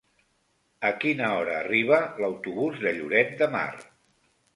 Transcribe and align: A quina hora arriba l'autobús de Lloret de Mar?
A 0.87 0.89
quina 1.01 1.27
hora 1.39 1.53
arriba 1.57 1.99
l'autobús 2.23 2.81
de 2.87 2.95
Lloret 2.97 3.37
de 3.43 3.49
Mar? 3.57 3.67